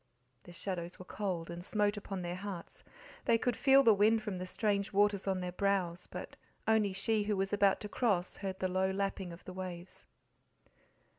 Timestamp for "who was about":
7.21-7.79